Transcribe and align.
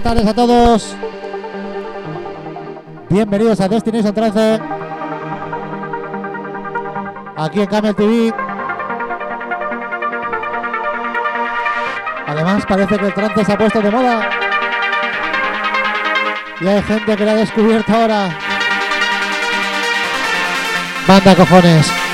buenas 0.00 0.02
tardes 0.02 0.26
a 0.26 0.34
todos. 0.34 0.96
Bienvenidos 3.10 3.60
a 3.60 3.68
Destination 3.68 4.14
13. 4.14 4.60
Aquí 7.36 7.60
en 7.60 7.66
Camel 7.66 7.94
TV. 7.94 8.32
Además 12.26 12.64
parece 12.66 12.98
que 12.98 13.06
el 13.06 13.14
trance 13.14 13.44
se 13.44 13.52
ha 13.52 13.58
puesto 13.58 13.82
de 13.82 13.90
moda. 13.90 14.30
Y 16.60 16.66
hay 16.66 16.82
gente 16.82 17.16
que 17.16 17.24
lo 17.24 17.30
ha 17.30 17.34
descubierto 17.34 17.92
ahora. 17.92 18.28
Banda 21.06 21.34
cojones. 21.34 22.09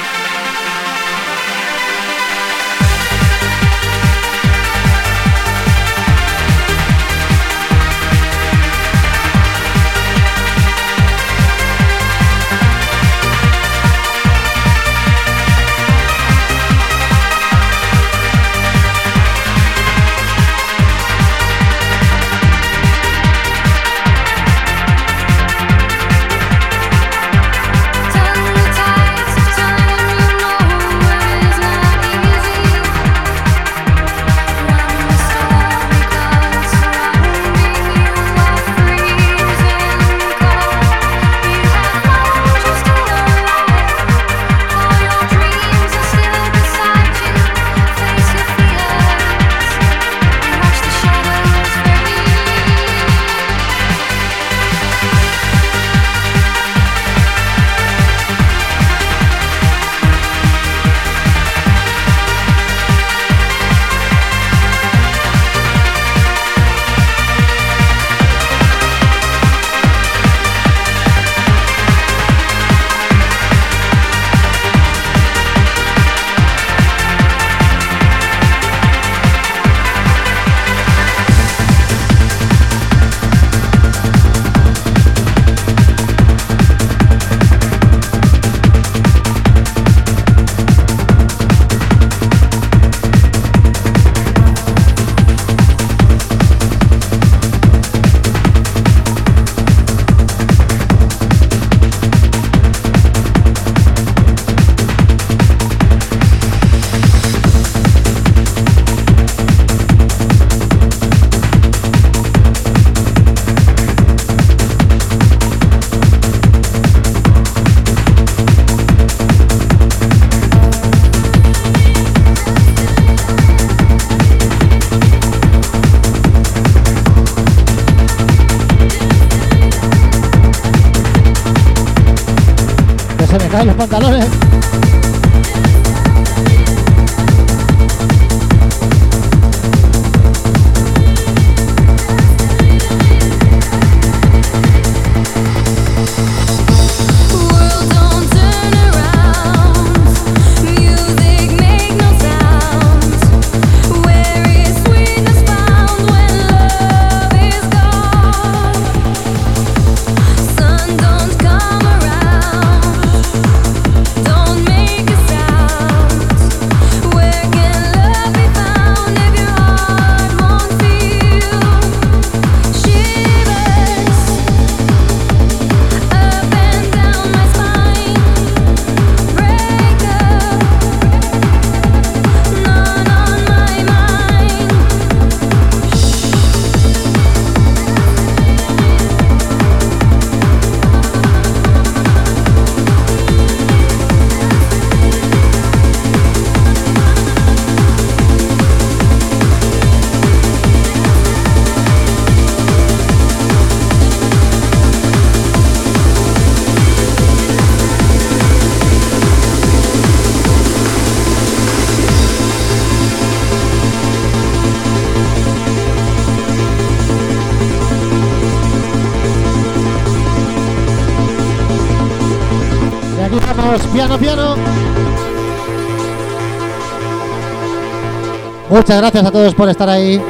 Muchas 228.68 228.98
gracias 228.98 229.24
a 229.24 229.30
todos 229.30 229.54
por 229.54 229.68
estar 229.68 229.88
ahí. 229.88 230.20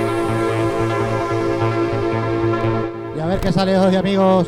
Y 3.17 3.21
a 3.21 3.27
ver 3.27 3.41
qué 3.41 3.53
sale 3.53 3.79
hoy, 3.79 3.97
amigos. 3.97 4.47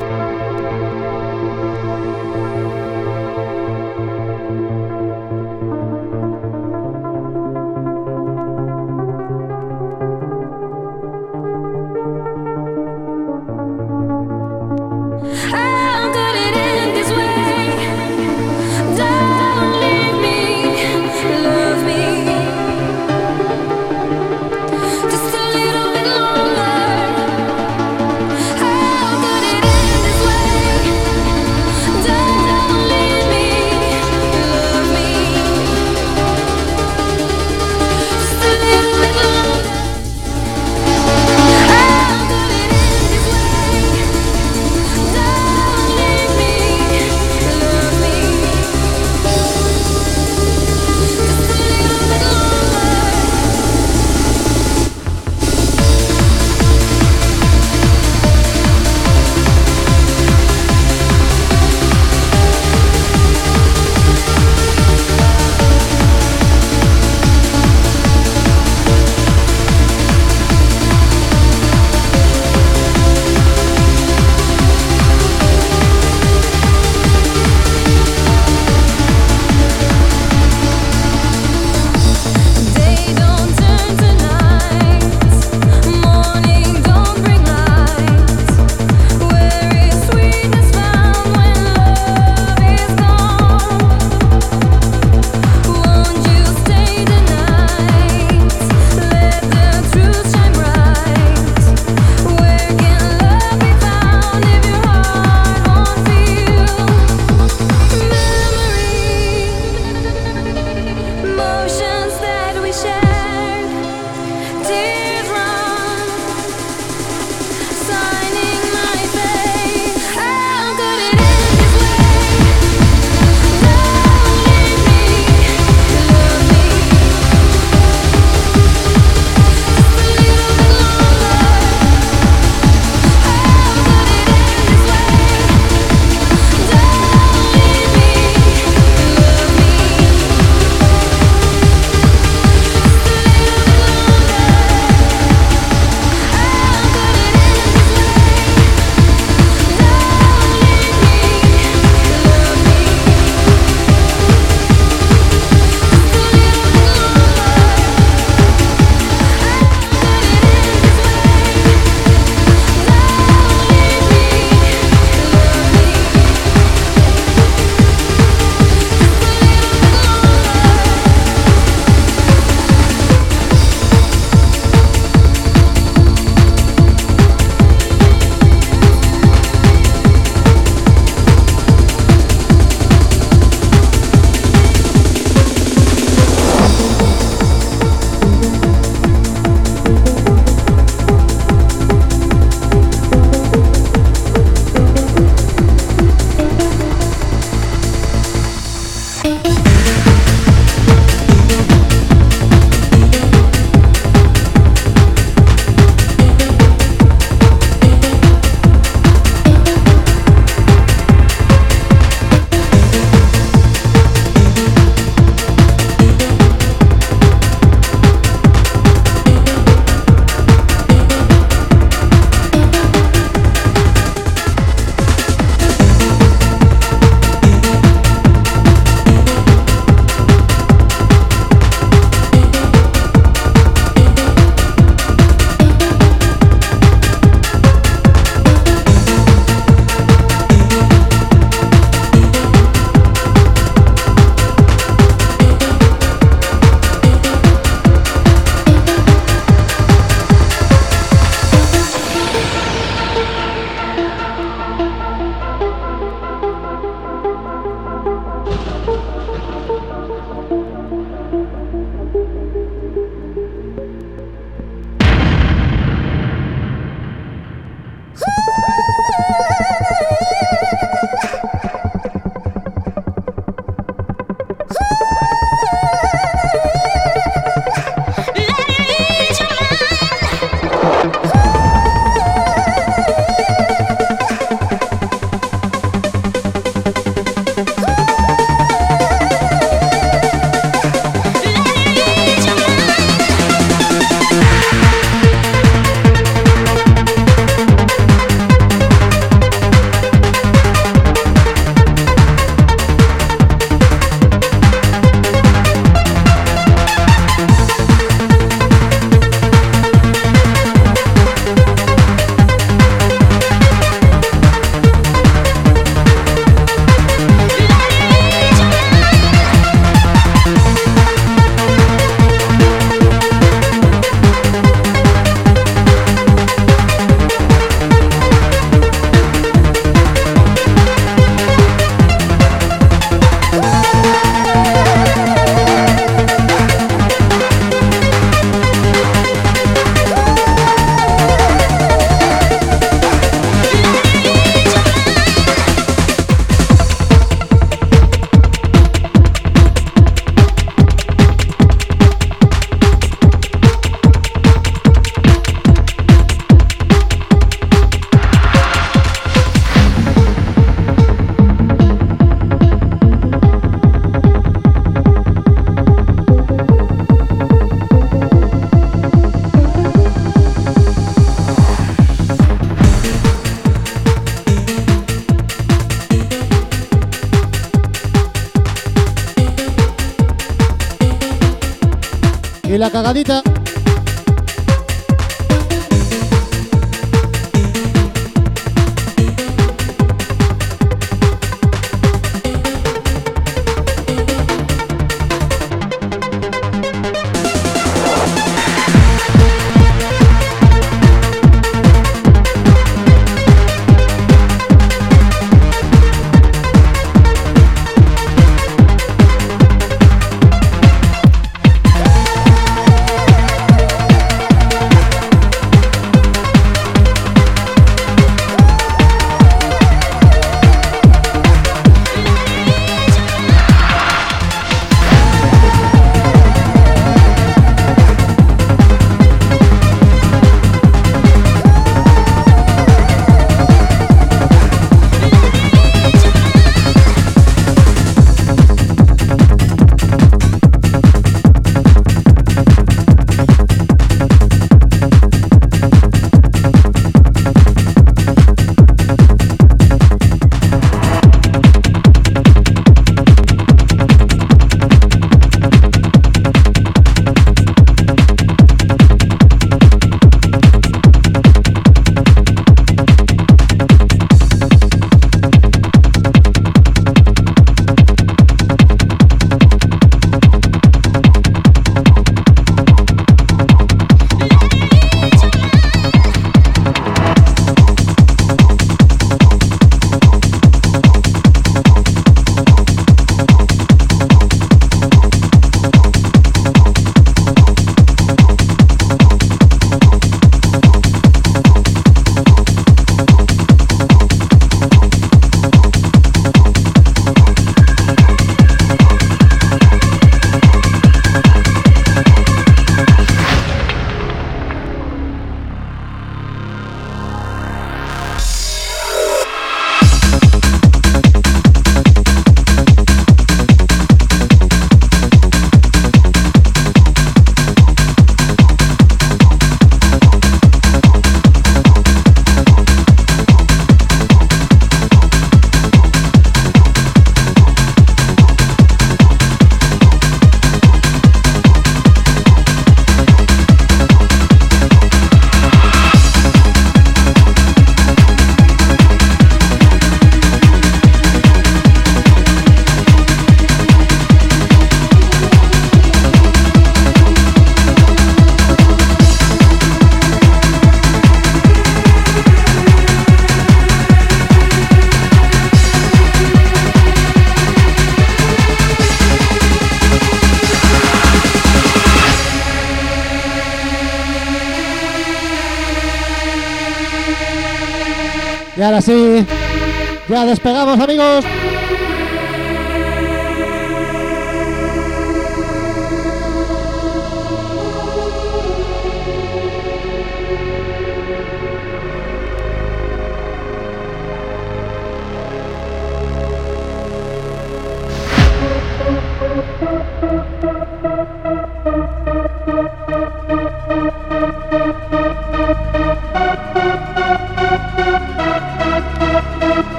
Y 383.08 383.24
la 383.24 383.24
cagadita. 383.24 383.47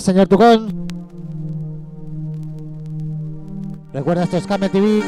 Señor 0.00 0.28
Tucón. 0.28 0.86
Recuerda, 3.92 4.24
esto 4.24 4.36
es 4.38 4.46
Came 4.46 4.68
TV. 4.68 5.02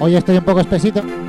Hoy 0.00 0.16
estoy 0.16 0.36
un 0.36 0.44
poco 0.44 0.60
espesito. 0.60 1.23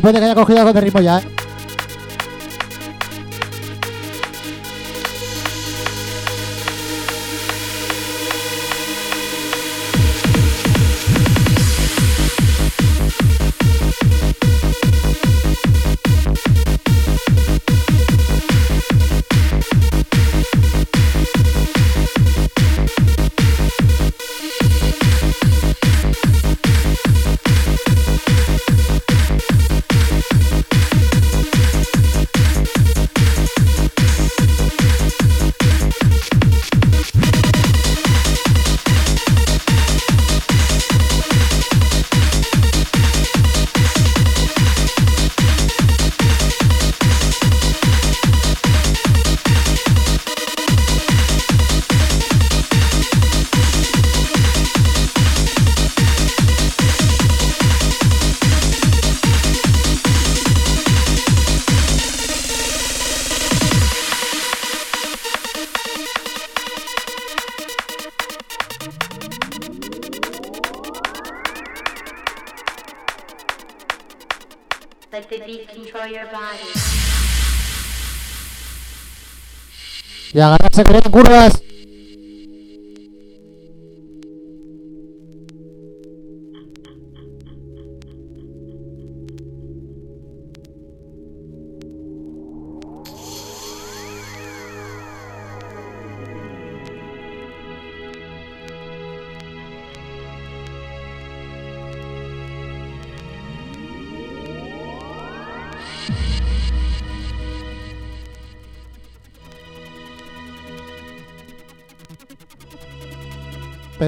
Bueno, 0.00 0.12
puede 0.12 0.20
que 0.20 0.24
haya 0.26 0.34
cogido 0.36 0.60
algo 0.60 0.72
de 0.72 0.80
ritmo 0.80 1.00
ya, 1.00 1.18
¿eh? 1.18 1.37
Vienen 80.84 81.10
curvas. 81.10 81.67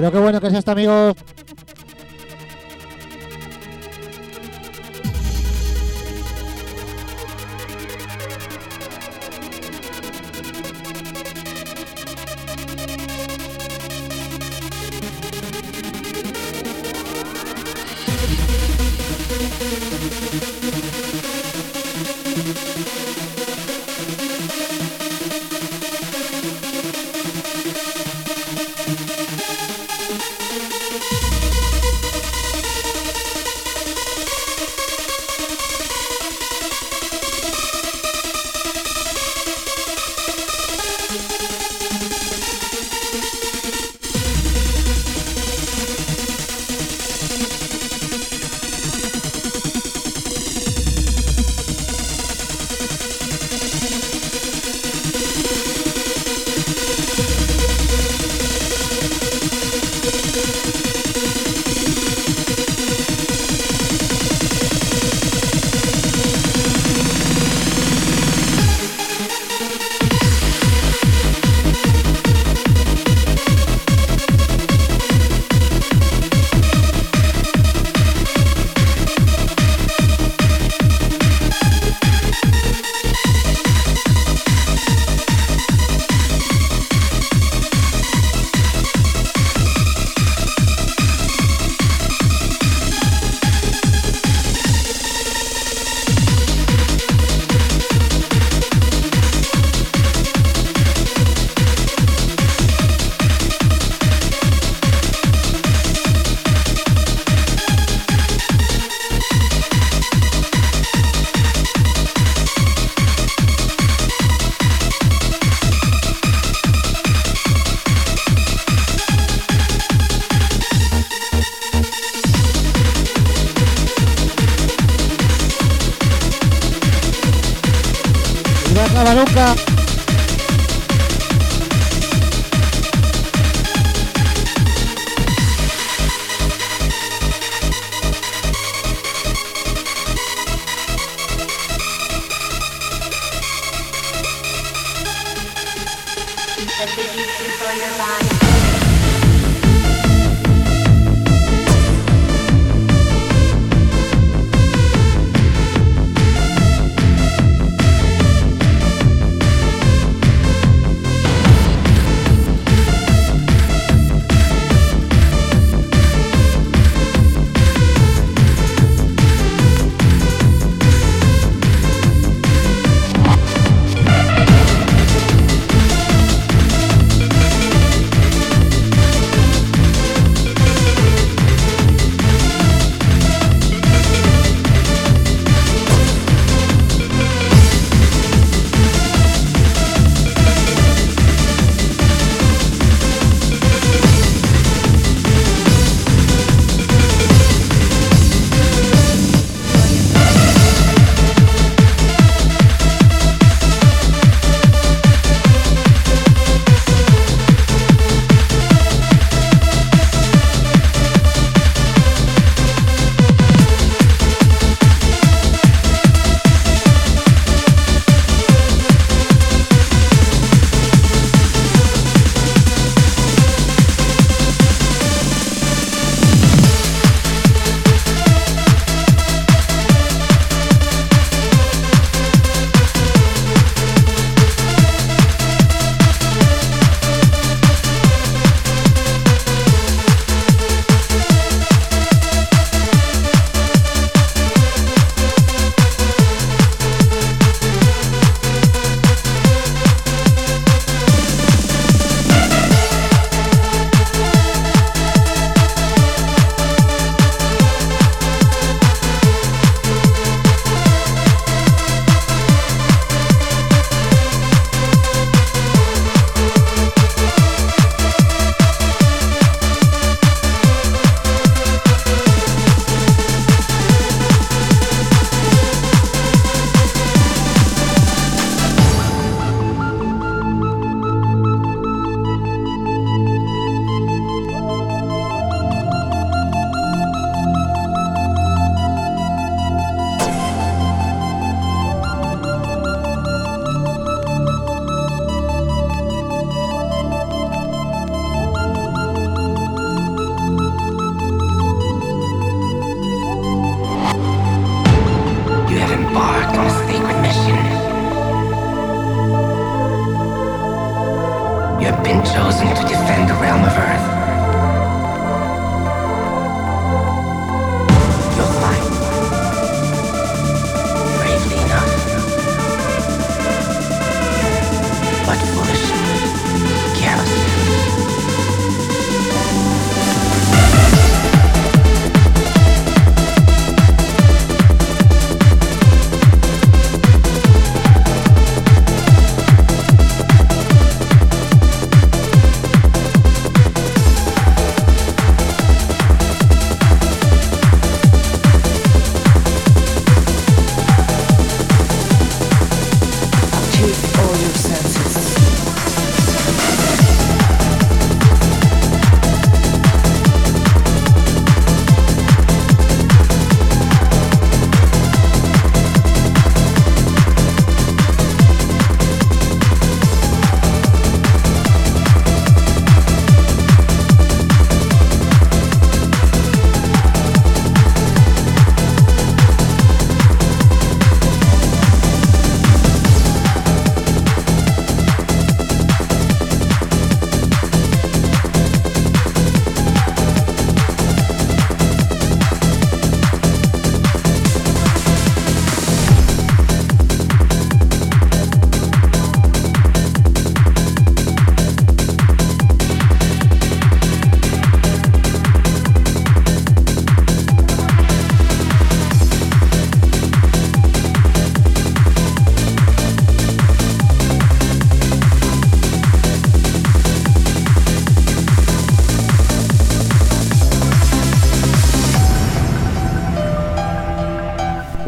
Pero 0.00 0.12
qué 0.12 0.18
bueno 0.18 0.40
que 0.40 0.46
es 0.46 0.54
esto, 0.54 0.70
amigos. 0.70 1.14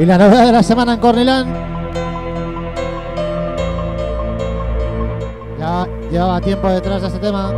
Y 0.02 0.04
la 0.04 0.18
novedad 0.18 0.46
de 0.46 0.50
la 0.50 0.64
semana 0.64 0.94
en 0.94 0.98
Cornelán. 0.98 1.46
Ya 5.60 5.86
llevaba 6.10 6.40
tiempo 6.40 6.68
detrás 6.68 7.02
de 7.02 7.06
este 7.06 7.20
tema. 7.20 7.52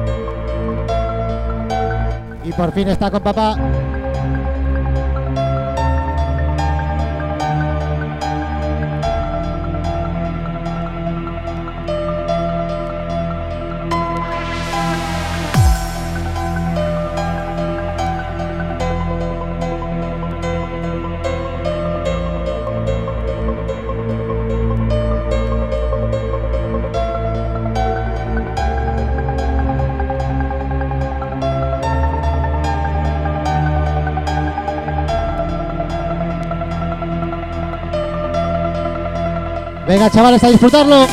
Y 2.44 2.52
por 2.52 2.70
fin 2.72 2.88
está 2.88 3.10
con 3.10 3.22
papá. 3.22 3.56
Venga, 39.94 40.10
chavales, 40.10 40.42
a 40.42 40.48
disfrutarlo. 40.48 41.06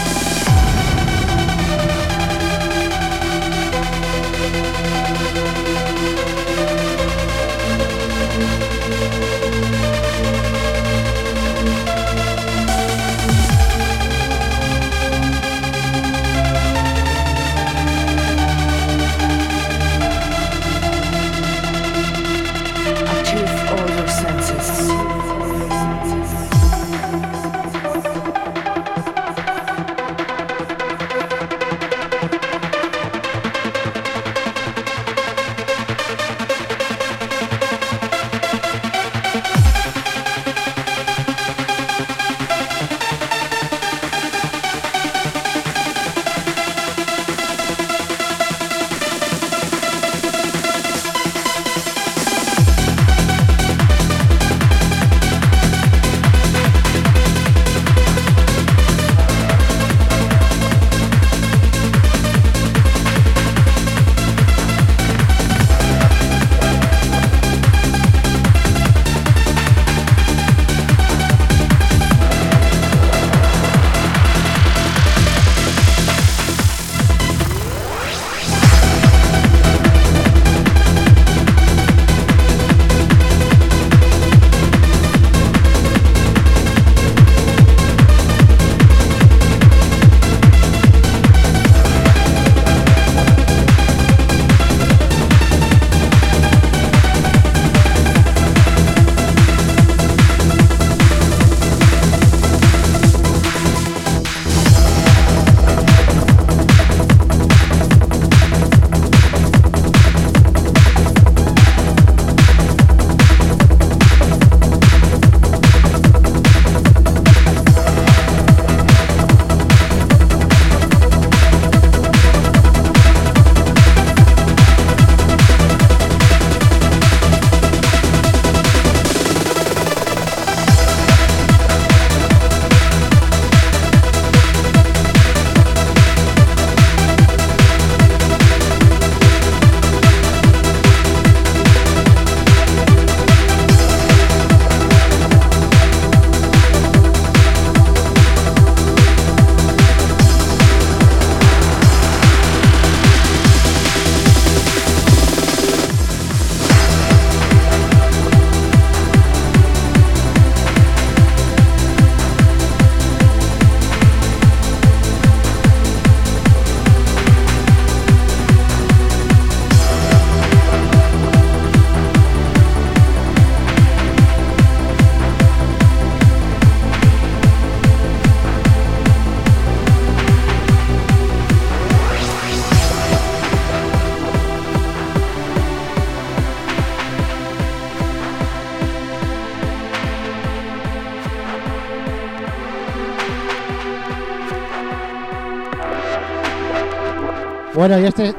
Bueno, 197.74 197.98
y 198.00 198.06
este 198.06 198.36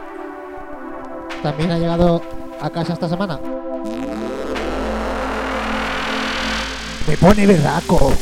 también 1.43 1.71
ha 1.71 1.79
llegado 1.79 2.21
a 2.61 2.71
casa 2.71 2.93
esta 2.93 3.09
semana. 3.09 3.41
Me 7.07 7.17
pone 7.17 7.47
berraco. 7.47 8.13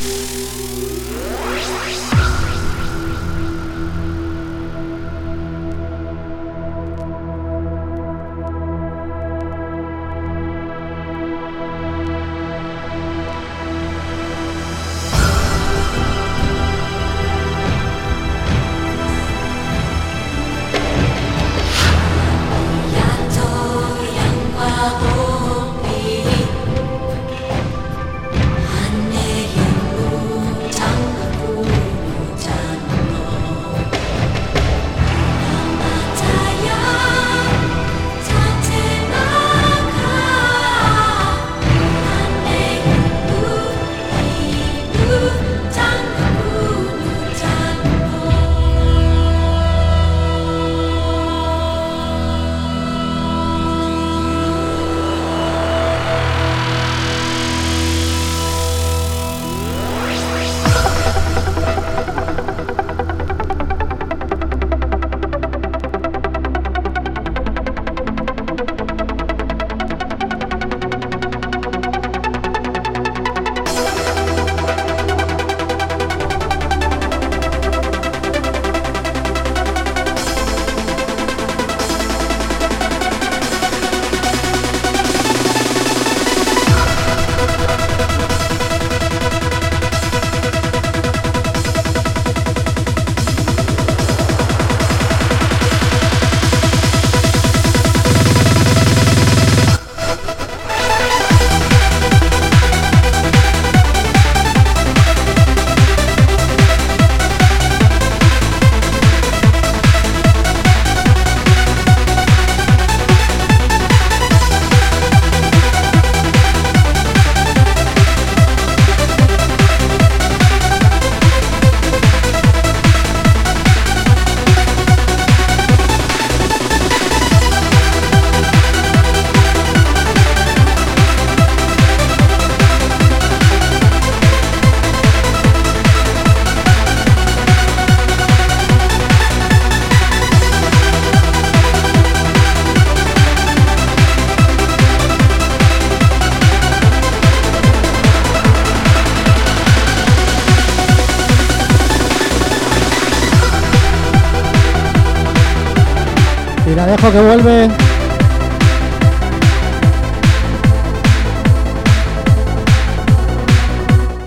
Que 157.13 157.21
vuelve. 157.21 157.69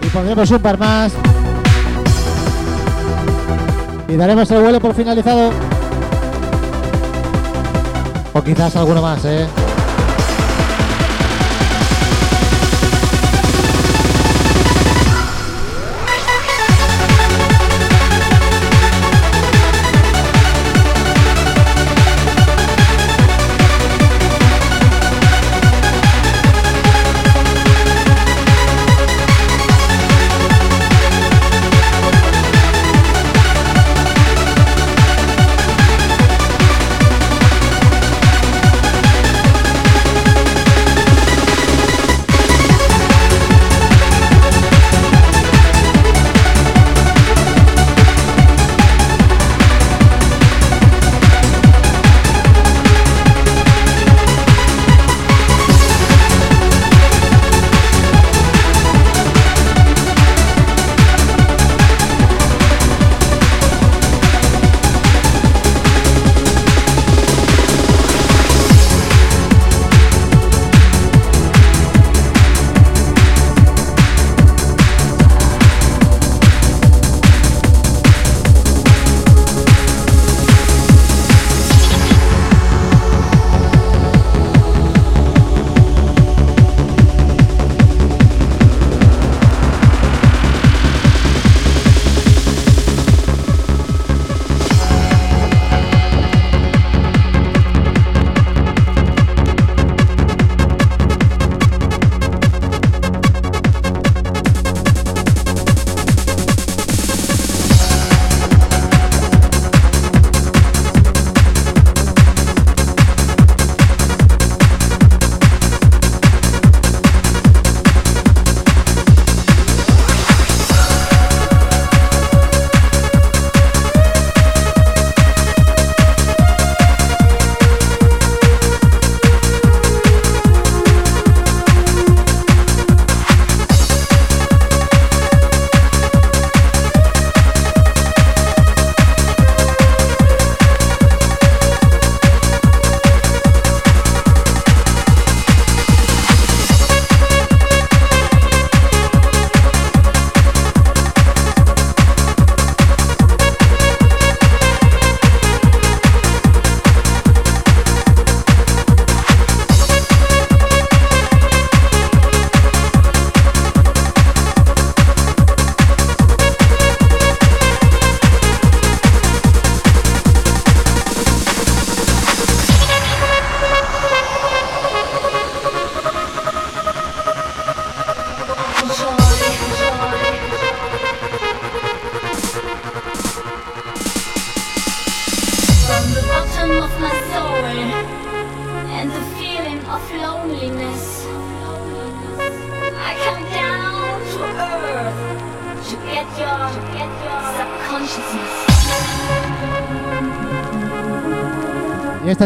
Y 0.02 0.08
pondremos 0.08 0.52
un 0.52 0.60
par 0.60 0.78
más. 0.78 1.14
Y 4.10 4.18
daremos 4.18 4.52
el 4.52 4.62
vuelo 4.62 4.82
por 4.82 4.94
finalizado. 4.94 5.52
O 8.34 8.44
quizás 8.44 8.76
alguno 8.76 9.02
más, 9.02 9.24
¿eh? 9.24 9.48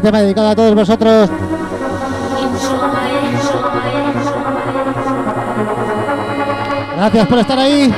Tema 0.08 0.22
dedicado 0.22 0.48
a 0.48 0.56
todos 0.56 0.74
vosotros. 0.74 1.30
Gracias 6.96 7.28
por 7.28 7.40
estar 7.40 7.60
ahí. 7.60 7.94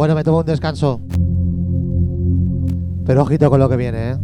Bueno, 0.00 0.14
me 0.14 0.24
tomo 0.24 0.38
un 0.38 0.46
descanso. 0.46 0.98
Pero 3.04 3.20
ojito 3.20 3.50
con 3.50 3.60
lo 3.60 3.68
que 3.68 3.76
viene, 3.76 4.12
¿eh? 4.12 4.16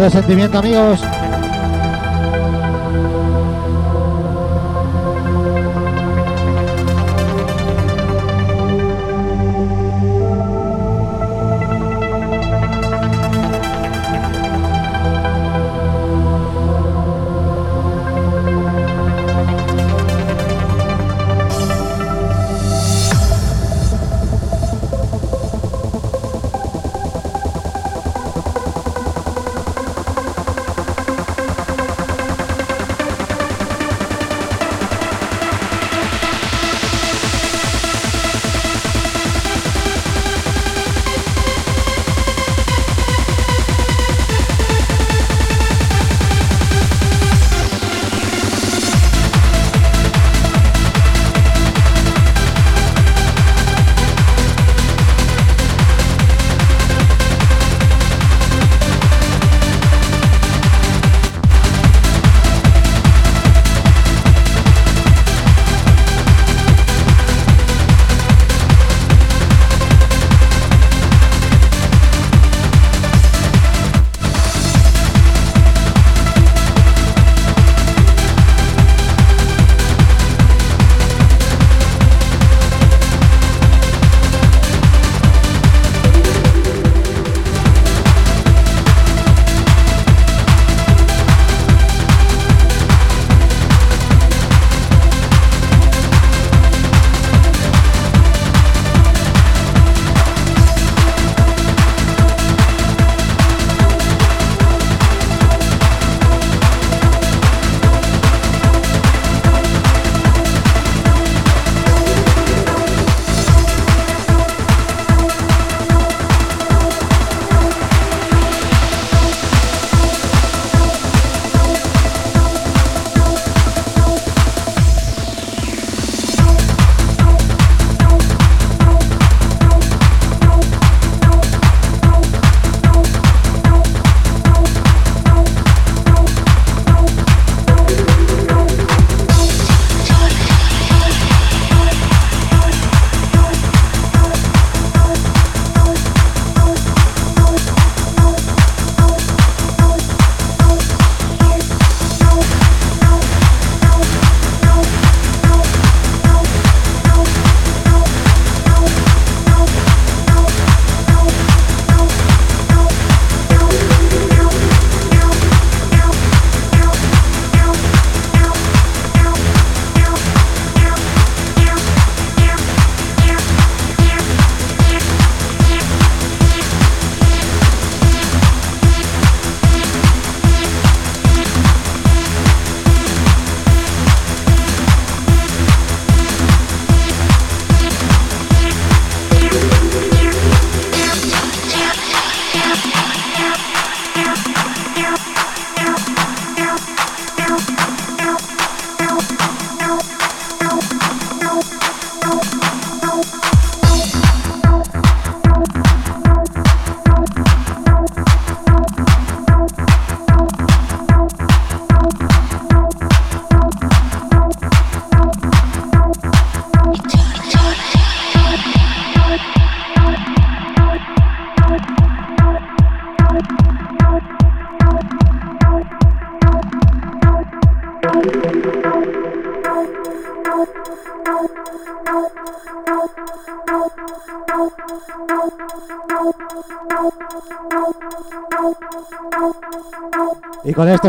De 0.00 0.10
sentimiento, 0.10 0.58
amigos. 0.58 1.00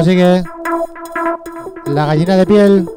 Sigue 0.06 0.44
la 1.88 2.06
gallina 2.06 2.38
de 2.38 2.46
piel. 2.46 2.95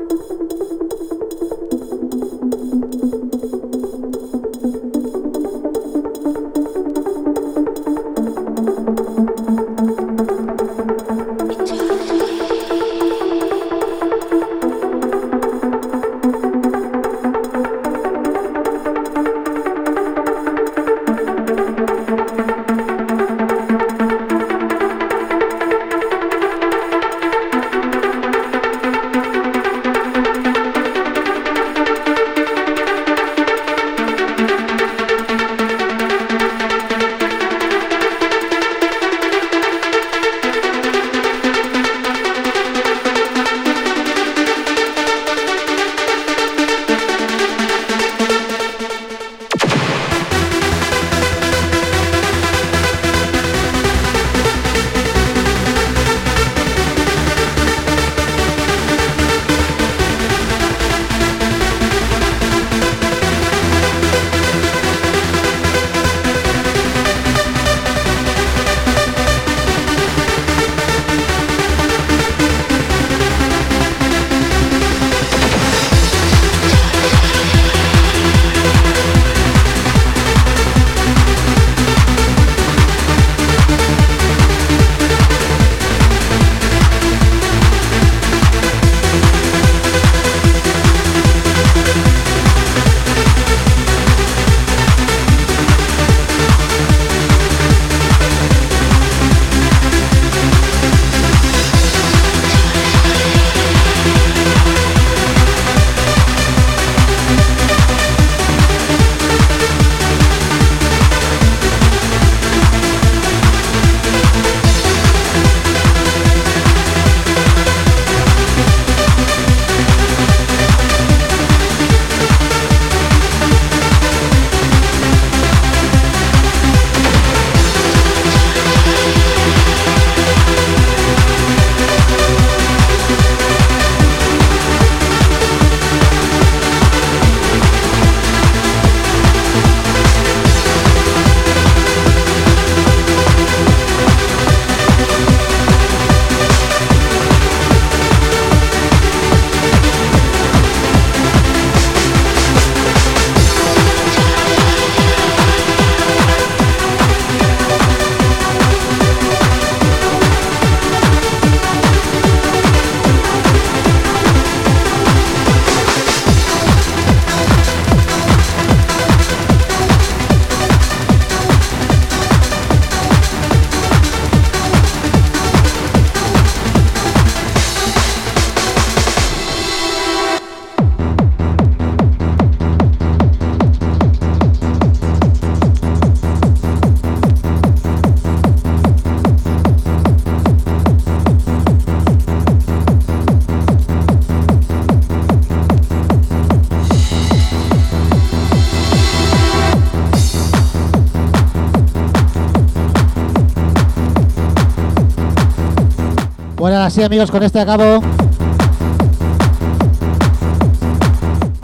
Así 206.99 207.05
amigos, 207.05 207.31
con 207.31 207.45
este 207.45 207.61
acabo. 207.61 208.03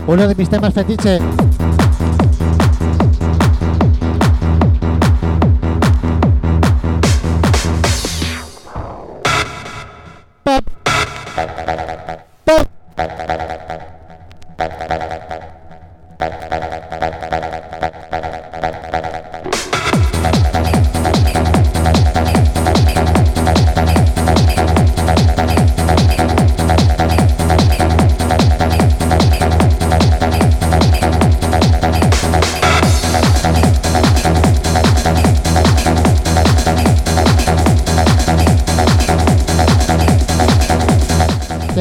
Uno 0.06 0.28
de 0.28 0.34
mis 0.36 0.48
temas 0.48 0.72
fetiche. 0.72 1.18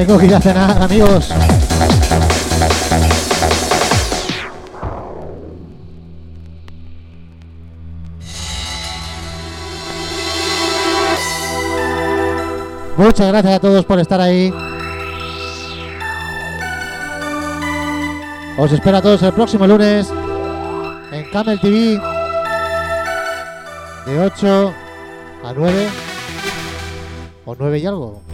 Que 0.05 0.25
ir 0.25 0.35
a 0.35 0.41
cenar, 0.41 0.83
amigos. 0.83 1.29
Muchas 12.97 13.27
gracias 13.29 13.53
a 13.53 13.59
todos 13.59 13.85
por 13.85 13.99
estar 13.99 14.19
ahí. 14.19 14.53
Os 18.57 18.71
espero 18.73 18.97
a 18.97 19.01
todos 19.01 19.23
el 19.23 19.31
próximo 19.31 19.65
lunes 19.65 20.11
en 21.13 21.31
Camel 21.31 21.61
TV 21.61 22.01
de 24.05 24.19
8 24.19 24.73
a 25.45 25.53
9 25.53 25.87
o 27.45 27.55
9 27.57 27.79
y 27.79 27.85
algo. 27.85 28.32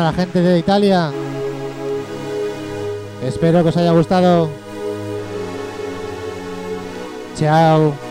A 0.00 0.04
la 0.04 0.12
gente 0.12 0.40
de 0.40 0.58
Italia. 0.58 1.10
Espero 3.22 3.62
que 3.62 3.68
os 3.68 3.76
haya 3.76 3.92
gustado. 3.92 4.48
Chao. 7.36 8.09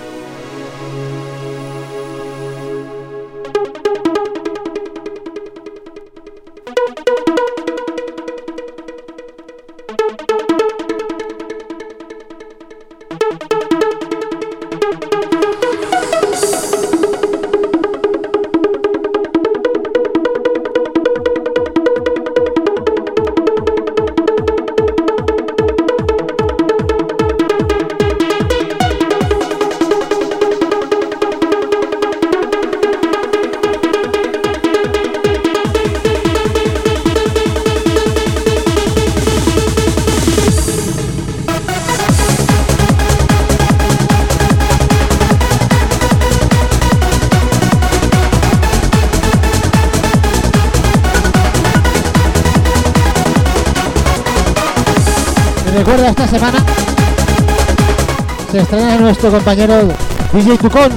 Nuestro 59.30 59.54
compañero 59.54 59.88
DJ 60.34 60.58
Tucón. 60.58 60.92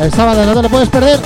El 0.00 0.10
sábado 0.12 0.46
no 0.46 0.54
te 0.54 0.62
lo 0.62 0.68
puedes 0.70 0.88
perder. 0.88 1.20